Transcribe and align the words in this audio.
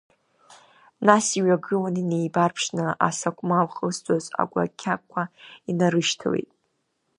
Нас 1.07 1.25
иҩагылан, 1.39 1.95
инеибарԥшны 2.01 2.85
асакәмал 3.07 3.67
хызҵоз 3.75 4.25
агәакьақәа 4.41 5.21
инарышьҭагылеит. 5.69 6.51